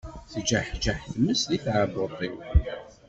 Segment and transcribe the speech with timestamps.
[0.31, 2.35] Tejjeḥjeḥ tmes di tɛebbuḍt-iw.